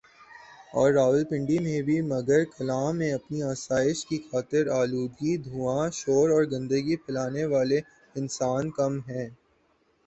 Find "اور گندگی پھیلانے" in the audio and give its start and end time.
6.29-7.45